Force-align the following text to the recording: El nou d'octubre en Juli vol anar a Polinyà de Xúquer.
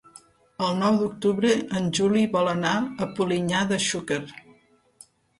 El 0.67 0.71
nou 0.83 0.95
d'octubre 1.01 1.49
en 1.81 1.89
Juli 1.97 2.23
vol 2.35 2.49
anar 2.53 2.71
a 3.07 3.09
Polinyà 3.19 3.61
de 3.73 3.79
Xúquer. 3.89 4.19